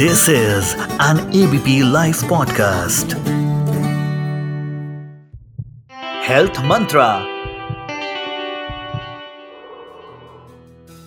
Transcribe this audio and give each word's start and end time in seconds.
This 0.00 0.28
is 0.28 0.74
an 1.00 1.18
ABP 1.38 1.82
Life 1.82 2.20
podcast. 2.32 3.14
Health 6.26 6.58
Mantra. 6.66 7.06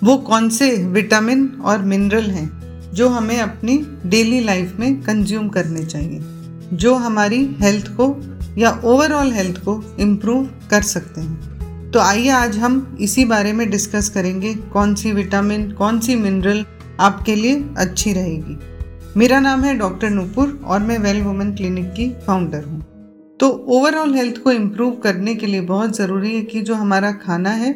वो 0.04 0.16
कौन 0.18 0.50
से 0.50 0.70
विटामिन 0.88 1.46
और 1.66 1.78
मिनरल 1.82 2.30
हैं 2.32 2.92
जो 2.94 3.08
हमें 3.10 3.38
अपनी 3.40 3.78
डेली 4.06 4.40
लाइफ 4.40 4.74
में 4.80 5.02
कंज्यूम 5.02 5.48
करने 5.50 5.86
चाहिए, 5.86 6.20
जो 6.74 6.96
हमारी 6.96 7.44
हेल्थ 7.62 7.88
को 8.00 8.10
या 8.58 8.72
ओवरऑल 8.86 9.32
हेल्थ 9.34 9.62
को 9.66 9.82
इम्प्रूव 10.00 10.50
कर 10.70 10.82
सकते 10.82 11.22
हैं 11.22 11.92
तो 11.92 12.00
आइए 12.00 12.30
आज 12.30 12.58
हम 12.58 12.98
इसी 13.02 13.26
बारे 13.26 13.54
में 13.54 13.70
डिस्कस 13.70 14.10
करेंगे, 14.10 14.54
कौन 14.54 14.96
सी 14.96 15.12
विटामिन, 15.12 15.72
कौन 15.72 16.00
सी 16.00 16.16
मिनरल 16.16 16.66
आपके 17.00 17.36
लिए 17.36 17.64
अच्छी 17.78 18.14
रहेगी 18.14 18.60
मेरा 19.18 19.40
नाम 19.40 19.64
है 19.64 19.74
डॉक्टर 19.78 20.10
नूपुर 20.10 20.50
और 20.66 20.80
मैं 20.80 20.98
वेल 20.98 21.22
वुमेन 21.22 21.54
क्लिनिक 21.56 21.86
की 21.94 22.08
फाउंडर 22.28 22.64
हूँ। 22.64 22.80
तो 23.40 23.48
ओवरऑल 23.70 24.14
हेल्थ 24.16 24.38
को 24.38 24.52
इम्प्रूव 24.52 24.92
करने 24.96 25.34
के 25.36 25.48
लिए 25.48 25.62
बहुत 25.62 25.96
ज़रूरी 25.98 26.34
है 26.36 26.42
कि 26.42 26.62
जो 26.62 26.76
हमारा 26.76 27.12
खाना 27.24 27.50
है, 27.50 27.72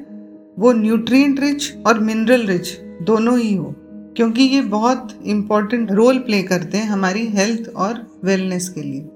वो 0.60 0.72
न्यूट्रिएंट 0.74 1.40
रिच 1.40 1.72
और 1.88 2.00
मिनरल 2.00 2.46
रिच 2.48 2.72
दोनों 3.02 3.38
ही 3.40 3.54
हो, 3.56 3.74
क्योंकि 4.18 4.44
ये 4.44 4.62
बहुत 4.62 5.20
इंपॉर्टेंट 5.26 5.92
रोल 5.92 6.20
प्ले 6.20 6.42
करते 6.44 6.78
हैं 6.78 6.88
हमारी 6.88 7.26
हेल्थ 7.28 7.70
और 7.70 8.02
वेलनेस 8.24 8.70
के 8.70 8.82
लिए। 8.82 9.10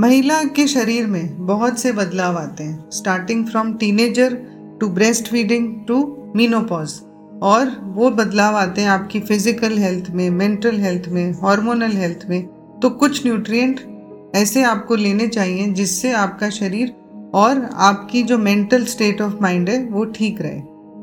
महिला 0.00 0.42
के 0.46 0.66
शरीर 0.66 1.06
में 1.06 1.46
बहुत 1.46 1.78
से 1.78 1.92
बदलाव 1.92 2.38
आते 2.38 2.64
हैं 2.64 2.90
starting 2.92 3.46
from 3.46 3.74
teenager 3.74 4.38
to 4.80 4.88
breastfeeding 5.28 5.74
to 5.88 6.02
menopause 6.36 7.00
और 7.42 7.70
वो 7.94 8.10
बदलाव 8.10 8.56
आते 8.56 8.80
हैं 8.80 8.88
आपकी 8.88 9.20
फ़िज़िकल 9.20 9.78
हेल्थ 9.78 10.10
में 10.10 10.28
मेंटल 10.30 10.78
हेल्थ 10.80 11.08
में 11.08 11.32
हार्मोनल 11.32 11.96
हेल्थ 11.96 12.26
में। 12.30 12.42
तो 12.82 12.90
कुछ 12.92 13.24
न्यूट्रिएंट 13.26 13.80
ऐसे 14.36 14.62
आपको 14.62 14.96
लेने 14.96 15.26
चाहिए 15.28 15.66
जिससे 15.72 16.12
आपका 16.14 16.50
शरीर 16.50 16.94
और 17.34 17.68
आपकी 17.74 18.22
जो 18.22 18.38
मेंटल 18.38 18.84
स्टेट 18.84 19.20
ऑफ़ 19.22 19.34
माइंड 19.42 19.68
है, 19.68 19.84
वो 19.84 20.04
ठीक 20.06 20.40
रहे। 20.40 20.60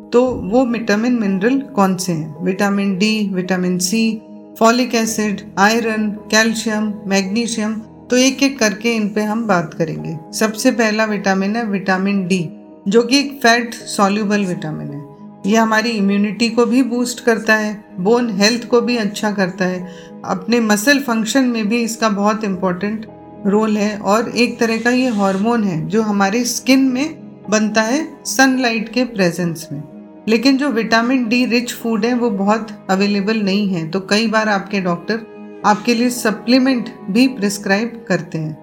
तो 0.09 0.23
वो 0.43 0.66
विटामिन 0.66 1.13
मिनरल 1.13 1.59
कौन 1.75 1.95
से 1.97 2.11
हैं? 2.11 2.43
Vitamin 2.43 2.97
D 2.97 3.30
vitamin 3.33 3.77
C 3.80 4.21
folic 4.59 4.95
acid 4.95 5.41
iron 5.59 6.09
calcium 6.31 6.93
magnesium 7.08 7.73
तो 8.09 8.17
एक 8.17 8.43
एक 8.43 8.59
करके 8.59 8.95
इन 8.95 9.08
पे 9.09 9.21
हम 9.23 9.45
बात 9.47 9.73
करेंगे। 9.73 10.17
सबसे 10.33 10.71
पहला 10.71 11.05
विटामिन 11.05 11.55
है 11.55 11.65
विटामिन 11.65 12.25
डी 12.27 12.47
जो 12.88 13.03
कि 13.03 13.19
एक 13.19 13.39
फैट 13.43 13.73
सॉल्यूबल 13.73 14.45
विटामिन 14.45 14.88
है। 14.88 15.02
ये 15.45 15.58
हमारी 15.58 15.89
इम्यूनिटी 15.89 16.49
को 16.49 16.66
भी 16.66 16.83
बूस्ट 16.83 17.23
करता 17.25 17.55
है 17.55 17.86
बोन 17.99 18.30
हेल्थ 18.30 18.67
को 18.67 18.81
भी 18.81 18.97
अच्छा 18.97 19.31
करता 19.31 19.66
है। 19.66 19.88
अपने 20.25 20.59
मसल 20.59 20.99
फ़ंक्शन 20.99 21.45
में 21.45 21.67
भी 21.69 21.81
इसका 21.83 22.09
बहुत 22.09 22.44
इम्पोर्टेंट 22.44 23.05
रोल 23.47 23.77
है 23.77 23.97
और 23.97 24.30
एक 24.30 24.59
तरह 24.59 24.77
का 24.77 24.89
ये 24.89 25.08
हार्मोन 25.08 25.64
है 25.64 25.86
जो 25.88 26.02
हमारे 26.02 26.44
स्किन 26.45 26.80
में 26.80 27.16
बनता 27.49 27.81
है 27.81 28.08
सनलाइट 28.25 28.89
के 28.89 29.03
प्रेजेंस 29.05 29.67
में। 29.71 29.83
लेकिन 30.27 30.58
जो 30.58 30.69
विटामिन 30.69 31.27
डी 31.27 31.45
रिच 31.45 31.73
फ़ूड 31.73 32.05
है, 32.05 32.14
वो 32.14 32.30
बहुत 32.30 32.88
अवेलेबल 32.89 33.38
नहीं 33.38 33.67
है। 33.67 33.89
तो 33.89 33.99
कई 33.99 34.27
बार 34.27 34.49
आपके 34.49 34.81
डॉक्टर 34.81 35.61
आपके 35.66 35.94
लिए 35.95 36.09
सप्लीमेंट 36.09 36.89
भी 37.09 37.27
प्रिस्क्राइब 37.27 38.05
करते 38.09 38.38
हैं। 38.38 38.53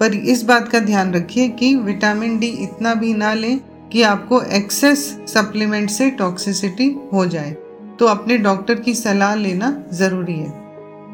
पर 0.00 0.14
इस 0.14 0.42
बात 0.42 0.68
का 0.68 0.78
ध्यान 0.78 1.12
रखिए 1.14 1.48
कि 1.48 1.74
विटामिन 1.74 2.38
डी 2.38 2.46
इतना 2.46 2.94
भी 2.94 3.12
ना 3.14 3.34
लें 3.34 3.60
कि 3.92 4.02
आपको 4.02 4.42
एक्सेस 4.42 5.18
सप्लीमेंट 5.28 5.90
से 5.90 6.10
टॉक्सिसिटी 6.10 6.96
हो 7.12 7.26
जाए। 7.26 7.50
तो 7.98 8.06
अपने 8.06 8.38
डॉक्टर 8.38 8.74
की 8.74 8.94
सलाह 8.94 9.34
लेना 9.34 9.84
ज़रूरी 9.92 10.34
है। 10.34 10.52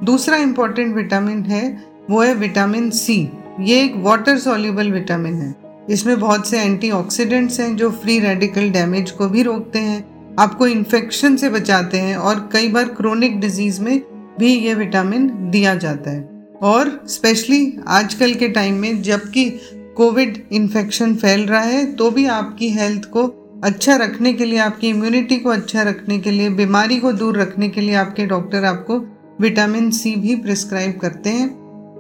दूसरा 0.05 0.37
इंपॉर्टेंट 0.37 0.95
विटामिन 0.95 1.43
है, 1.43 1.85
वो 2.11 2.23
है 2.23 2.35
विटामिन 2.35 2.91
सी 2.91 3.31
ये 3.61 3.83
एक 3.85 3.95
वाटर 3.97 4.39
सॉल्यूबल 4.39 4.91
विटामिन 4.93 5.35
है। 5.35 5.55
इसमें 5.91 6.21
बहुत 6.21 6.47
से 6.47 6.61
एंटीऑक्सीडेंट्स 6.61 7.61
हैं 7.61 7.77
जो 7.77 7.91
फ्री 7.91 8.19
रेडिकल 8.19 8.71
डैमेज 8.71 9.11
को 9.11 9.29
भी 9.29 9.43
रोकते 9.43 9.79
हैं, 9.79 10.35
आपको 10.39 10.67
इन्फेक्शन 10.67 11.37
से 11.37 11.51
बचाते 11.51 11.99
हैं 11.99 12.17
और 12.17 12.49
कई 12.53 12.69
बार 12.69 12.85
क्रोनिक 12.85 13.41
डिज़ीज़ 13.41 13.81
में 13.81 14.03
भी 14.39 14.55
ये 14.55 14.75
विटामिन 14.75 15.51
दिया 15.51 15.75
जाता 15.75 16.11
है। 16.11 16.29
और 16.63 17.01
स्पेशली 17.07 17.79
आजकल 17.89 18.35
के 18.35 18.49
टाइम 18.49 18.75
में 18.75 19.03
जबकि 19.03 19.61
कोविड 19.97 20.43
इन्फेक्शन 20.53 21.15
फैल 21.15 21.47
रहा 21.47 21.61
है 21.61 21.85
तो 21.93 22.11
भी 22.11 22.27
आपकी 22.27 22.69
हेल्थ 22.71 23.05
को 23.07 23.27
अच्छा 23.65 23.97
रखने 23.97 24.33
के 24.33 24.45
लिए, 24.45 24.59
आपकी 24.59 24.89
इम्यूनिटी 24.89 25.37
को 25.37 25.51
अच्छा 25.51 25.83
रखने 25.83 26.19
के 26.19 26.31
लिए, 26.31 26.49
बीमारी 26.51 26.99
को 26.99 27.13
दूर 27.13 27.39
रखने 27.39 27.69
के 27.69 27.81
लिए 27.81 27.95
आपके 27.95 28.27
डॉक्टर 28.27 28.65
आपको 28.65 28.99
विटामिन 29.41 29.91
सी 29.91 30.15
भी 30.17 30.35
प्रिस्क्राइब 30.37 30.99
करते 30.99 31.31
हैं। 31.31 31.49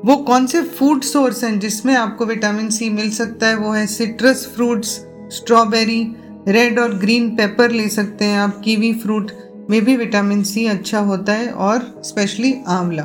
वो 0.04 0.16
कौन 0.16 0.46
से 0.46 0.62
फ़ूड 0.62 1.02
सोर्स 1.02 1.42
हैं 1.44 1.58
जिसमें 1.58 1.94
आपको 1.94 2.26
विटामिन 2.26 2.68
सी 2.70 2.90
मिल 2.90 3.10
सकता 3.10 3.46
है? 3.46 3.56
वो 3.56 3.72
है 3.72 3.86
सिट्रस 3.86 4.46
फ्रूट्स 4.54 4.88
स्ट्रॉबेरी 5.32 6.02
रेड 6.48 6.78
और 6.78 6.94
ग्रीन 6.94 7.28
पेपर 7.30 7.70
ले 7.70 7.88
सकते 7.88 8.24
हैं 8.24 8.38
आप। 8.38 8.60
कीवी 8.64 8.92
फ्रूट 8.94 9.30
में 9.70 9.84
भी 9.84 9.96
विटामिन 9.96 10.42
सी 10.42 10.66
अच्छा 10.66 10.98
होता 11.00 11.32
है 11.32 11.50
और 11.50 12.02
स्पेशली 12.04 12.54
आंवला। 12.68 13.02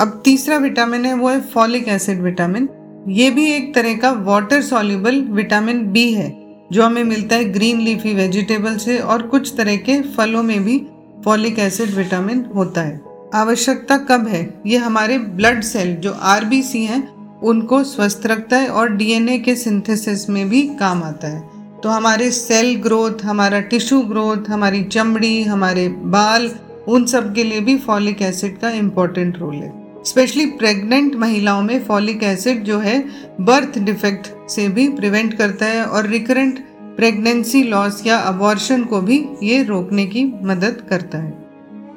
अब 0.00 0.20
तीसरा 0.24 0.56
विटामिन 0.56 1.04
है, 1.04 1.14
वो 1.14 1.28
है 1.28 1.40
फॉलिक 1.40 1.88
एसिड 1.88 2.22
विटामिन 2.22 2.68
ये 3.08 3.30
भी 3.30 3.52
एक 3.52 3.74
तरह 3.74 3.94
का 3.94 4.10
वाटर 4.10 4.62
सॉल्यूबल 4.62 5.20
विटामिन 5.20 5.86
बी 5.86 6.12
है, 6.12 6.58
जो 6.72 6.82
हमें 6.82 7.04
मिलता 7.04 7.36
है 7.36 7.44
ग्रीन 7.44 7.80
लीफी 7.80 8.14
वेजिटेबल 8.14 8.76
से 8.76 8.98
और 8.98 9.22
कुछ 9.22 9.56
तरह 9.56 9.76
के 9.76 10.00
फलों 10.02 10.42
में 10.42 10.64
भी 10.64 10.86
फॉलिक 11.24 11.58
एसिड 11.58 11.90
विटामिन 11.90 12.44
होता 12.54 12.80
है। 12.80 13.00
आवश्यकता 13.34 13.96
कब 13.96 14.26
है? 14.26 14.60
ये 14.66 14.76
हमारे 14.76 15.18
ब्लड 15.18 15.62
सेल 15.62 15.96
जो 15.96 16.12
आरबीसी 16.12 16.84
हैं, 16.84 17.14
उनको 17.40 17.84
स्वस्थ 17.84 18.22
रखता 18.26 18.56
है 18.56 18.68
और 18.68 18.88
डीएनए 18.88 19.38
के 19.38 19.56
सिंथेसिस 19.56 20.30
में 20.30 20.48
भी 20.48 20.62
काम 20.62 21.02
आता 21.02 21.28
है। 21.28 21.48
तो 21.82 21.88
हमारे 21.88 22.30
सेल 22.30 22.74
ग्रोथ 22.76 23.24
हमारा 23.24 23.60
टिश्यू 23.60 24.00
ग्रोथ 24.00 24.50
हमारी 24.50 24.82
चमड़ी, 24.84 25.42
हमारे 25.42 25.88
बाल, 25.88 26.50
उन 26.88 27.06
सब 27.06 27.34
के 27.34 27.44
लिए 27.44 27.60
भी 27.60 27.78
फॉलिक 27.78 28.22
एसिड 28.22 28.58
का 28.58 28.70
इम्पोर्टेंट 28.70 29.38
रोल 29.38 29.54
है। 29.54 29.81
स्पेशली 30.04 30.46
प्रेग्नेंट 30.46 31.14
महिलाओं 31.14 31.62
में 31.62 31.84
फॉलिक 31.84 32.22
एसिड 32.22 32.62
जो 32.64 32.78
है 32.78 32.98
बर्थ 33.40 33.78
डिफेक्ट 33.78 34.50
से 34.50 34.68
भी 34.68 34.88
प्रिवेंट 34.88 35.34
करता 35.34 35.66
है 35.66 35.84
और 35.84 36.06
रिकरेंट 36.06 36.58
प्रेगनेंसी 36.96 37.62
लॉस 37.62 38.02
या 38.06 38.16
अबॉर्शन 38.16 38.84
को 38.84 39.00
भी 39.00 39.24
ये 39.42 39.62
रोकने 39.62 40.06
की 40.06 40.24
मदद 40.24 40.82
करता 40.90 41.18
है। 41.18 41.32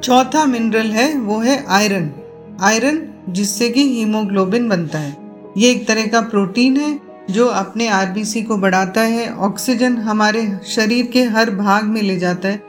चौथा 0.03 0.45
मिनरल 0.45 0.91
है, 0.91 1.17
वो 1.17 1.39
है 1.39 1.63
आयरन 1.67 2.11
आयरन 2.61 3.01
जिससे 3.29 3.69
कि 3.69 3.83
हीमोग्लोबिन 3.89 4.69
बनता 4.69 4.99
है। 4.99 5.15
ये 5.57 5.71
एक 5.71 5.87
तरह 5.87 6.07
का 6.07 6.21
प्रोटीन 6.21 6.77
है, 6.77 6.99
जो 7.31 7.47
अपने 7.47 7.87
आरबीसी 7.87 8.41
को 8.41 8.57
बढ़ाता 8.57 9.01
है 9.01 9.33
ऑक्सीजन 9.35 9.97
हमारे 9.97 10.47
शरीर 10.67 11.05
के 11.05 11.23
हर 11.23 11.51
भाग 11.51 11.83
में 11.83 12.01
ले 12.01 12.17
जाता 12.19 12.47
है। 12.47 12.61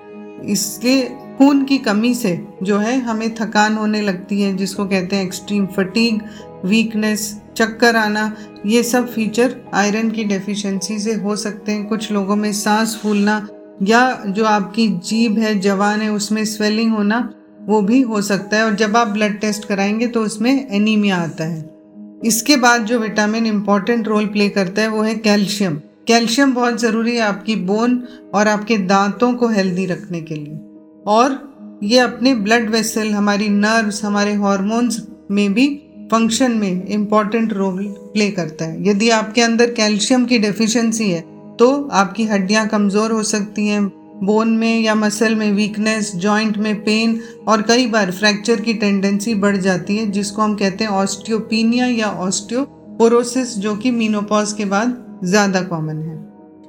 इसके 0.45 1.26
खून 1.39 1.65
की 1.65 1.79
कमी 1.79 2.15
से 2.15 2.49
जो 2.63 2.79
है 2.79 3.01
हमें 3.01 3.35
थकान 3.35 3.75
होने 3.75 4.01
लगती 4.03 4.43
है, 4.43 4.57
जिसको 4.57 4.85
कहते 4.85 5.17
हैं 5.17 5.25
एक्सट्रीम 5.25 5.67
फटीग 5.67 6.21
वीकनेस 6.65 7.41
चक्कर 7.57 7.97
आना, 7.97 8.37
ये 8.67 8.83
सब 8.83 9.09
फीचर 9.09 9.57
आयरन 9.75 10.11
की 10.11 10.25
डेफिशिएंसी 10.25 10.99
से 10.99 11.15
हो 11.15 11.37
सकते 11.37 11.73
हैं। 11.73 11.87
कुछ 11.87 12.13
लोगों 12.13 12.37
में 12.37 12.53
सांस 12.53 13.01
फूलना 13.03 13.49
या 13.83 14.23
जो 14.27 14.45
आपकी 14.45 14.89
जीभ 14.89 15.39
है, 15.39 15.59
जवान 15.59 16.01
है, 16.01 16.11
उसमें 16.11 16.45
स्वेलिंग 16.45 16.93
होना, 16.93 17.35
वो 17.63 17.83
भी 17.83 18.01
हो 18.01 18.23
सकता 18.23 18.57
है। 18.57 18.65
और 18.65 18.75
जब 18.75 18.97
आप 18.97 19.09
ब्लड 19.09 19.41
टेस्ट 19.41 19.65
कराएँगे 19.65 20.07
तो 20.07 20.23
उसमें 20.23 20.71
एनीमिया 20.71 21.17
आता 21.17 21.45
है। 21.45 21.71
इसके 22.25 22.57
बाद 22.57 22.85
जो 22.85 22.99
विटामिन 22.99 23.47
इंपॉर्टेंट 23.47 24.09
रोल 24.09 24.27
प्ले 24.27 24.49
करता 24.49 24.83
है, 24.83 24.89
वो 24.89 25.03
है 25.03 25.15
कैल्शियम 25.15 25.81
कैल्शियम 26.07 26.55
बहुत 26.55 26.81
ज़रूरी 26.81 27.17
है 27.17 27.23
आपकी 27.23 27.57
बोन 27.57 28.09
और 28.35 28.49
आपके 28.49 28.79
दांतों 28.79 29.35
को 29.35 29.49
हेल्दी 29.49 29.87
रखने 29.87 30.21
के 30.21 30.35
लिए। 30.35 30.66
और 31.07 31.79
ये 31.83 31.99
अपने 31.99 32.35
ब्लड 32.37 32.71
वेसल 32.71 33.11
हमारी 33.13 33.49
नर्व्स 33.49 34.05
हमारे 34.05 34.35
हॉर्मोन्स 34.37 35.01
में 35.31 35.53
भी 35.55 35.67
फ़ंक्शन 36.13 36.53
में 36.53 36.87
इंपॉर्टेंट 36.87 37.53
रोल 37.53 37.85
प्ले 38.13 38.31
करता 38.31 38.65
है। 38.65 38.89
यदि 38.89 39.11
आपके 39.11 39.43
अंदर 39.43 39.71
कैल्शियम 39.73 40.25
की 40.25 40.39
डेफिशिएंसी 40.39 41.11
है 41.11 41.21
तो 41.59 41.69
आपकी 41.95 42.25
हड्डियाँ 42.27 42.67
कमज़ोर 42.69 43.13
हो 43.13 43.23
सकती 43.25 43.67
हैं। 43.69 43.87
बोन 44.19 44.49
में 44.57 44.81
या 44.81 44.95
मसल 44.95 45.35
में 45.35 45.51
वीकनेस 45.53 46.15
जॉइंट 46.17 46.57
में 46.57 46.75
पेन 46.85 47.19
और 47.49 47.63
कई 47.63 47.87
बार 47.87 48.11
फ्रैक्चर 48.11 48.61
की 48.61 48.75
टेंडेंसी 48.75 49.35
बढ़ 49.37 49.57
जाती 49.57 49.97
है, 49.97 50.11
जिसको 50.11 50.43
हम 50.43 50.55
कहते 50.55 50.85
हैं 50.85 50.91
ऑस्टियोपीनिया 50.93 51.87
या 51.87 52.11
ऑस्टियोपोरोसिस 52.21 53.57
जो 53.59 53.75
कि 53.77 53.91
मीनोपॉज 53.91 54.53
के 54.53 54.65
बाद 54.65 55.21
ज़्यादा 55.25 55.61
कॉमन 55.65 55.97
है। 55.99 56.17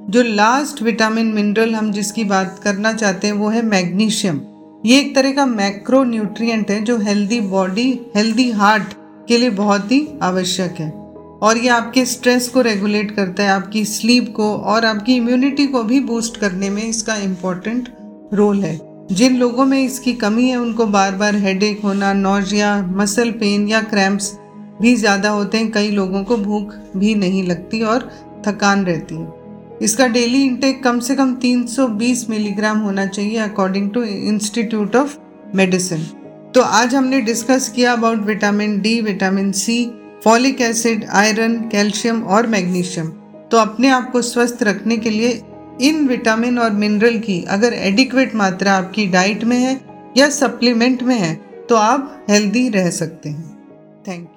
जो 0.08 0.22
लास्ट 0.24 0.82
विटामिन 0.82 1.34
मिनरल 1.34 1.74
हम 1.76 1.92
जिसकी 1.92 2.24
बात 2.24 2.60
करना 2.64 2.92
चाहते 2.94 3.28
हैं, 3.28 3.34
वो 3.34 3.50
है 3.50 3.62
मैग्नीशियम 3.62 4.40
ये 4.86 5.00
एक 5.00 5.14
तरह 5.16 5.32
का 5.32 5.46
मैक्रो 5.46 6.04
न्यूट्रिएंट 6.04 6.70
है 6.72 6.80
जो 6.84 6.98
हेल्दी 6.98 7.40
बॉडी 7.42 7.88
हेल्दी 8.16 8.50
हार्ट 8.52 8.94
के 9.28 9.38
लिए 9.38 9.50
बहुत 9.50 9.92
ही 9.92 10.08
आवश्यक 10.24 10.80
है। 10.80 10.90
और 11.42 11.58
ये 11.58 11.68
आपके 11.70 12.06
स्ट्रेस 12.06 12.48
को 12.50 12.62
रेगुलेट 12.62 13.12
करता 13.12 13.44
है, 13.44 13.50
आपकी 13.50 13.84
स्लीप 13.86 14.34
को 14.36 14.54
और 14.56 14.86
आपकी 14.86 15.16
इम्यूनिटी 15.16 15.66
को 15.68 15.84
भी 15.84 16.00
बूस्ट 16.02 16.38
करने 16.38 16.70
में 16.70 16.84
इसका 16.84 17.16
इम्पोर्टेंट 17.16 17.90
रोल 18.34 18.64
है। 18.64 18.80
जिन 19.12 19.36
लोगों 19.38 19.66
में 19.66 19.80
इसकी 19.80 20.14
कमी 20.16 20.48
है, 20.50 20.58
उनको 20.58 20.86
बार 20.88 21.16
बार 21.16 21.36
हेडेक 21.38 21.82
होना 21.84 22.14
नोजिया 22.14 22.76
मसल 22.94 23.32
पेन 23.32 23.68
या 23.68 23.82
क्रैम्प्स 23.84 24.32
भी 24.82 24.96
ज़्यादा 24.96 25.30
होते 25.30 25.58
हैं, 25.58 25.72
कई 25.72 25.92
लोगों 25.92 26.24
को 26.24 26.38
भूख 26.38 26.74
भी 26.98 27.14
नहीं 27.16 27.44
लगती 27.44 27.82
और 27.84 28.10
थकान 28.48 28.86
रहती 28.86 29.16
है। 29.16 29.46
इसका 29.82 30.08
डेली 30.08 30.44
इंटेक 30.44 30.84
कम 30.84 31.00
से 31.00 31.16
कम 31.16 31.36
320 31.36 32.30
मिलीग्राम 32.30 32.80
होना 32.80 33.06
चाहिए 33.06 33.38
according 33.40 33.90
to 33.92 34.04
institute 34.04 34.96
of 34.96 35.18
medicine 35.56 36.04
तो 36.56 36.62
आज 36.62 36.96
हमने 36.96 37.22
डिस्कस 37.22 37.70
किया 37.70 37.94
about 37.94 38.20
vitamin 38.26 38.80
D 38.82 39.00
vitamin 39.02 39.52
C 39.52 39.84
folic 40.24 40.62
acid 40.62 41.06
iron 41.14 41.60
calcium 41.70 42.24
और 42.24 42.48
मैग्नीशियम 42.48 43.10
तो 43.52 43.58
अपने 43.58 43.90
आप 43.90 44.12
को 44.12 44.22
स्वस्थ 44.22 44.64
रखने 44.64 44.98
के 44.98 45.10
लिए 45.10 45.42
इन 45.82 46.08
विटामिन 46.08 46.58
और 46.60 46.72
मिनरल 46.74 47.18
की 47.20 47.42
अगर 47.50 47.74
एडिक्वेट 47.74 48.36
मात्रा 48.36 48.74
आपकी 48.74 49.06
डाइट 49.08 49.44
में 49.44 49.58
है 49.58 49.80
या 50.18 50.30
सप्लीमेंट 50.30 51.04
में 51.04 51.16
है 51.16 51.36
तो 51.70 51.76
आप 51.76 52.26
हेल्दी 52.30 52.68
रह 52.70 52.90
सकते 52.90 53.30
हैं. 53.30 53.50
Thank 54.08 54.24
you 54.24 54.37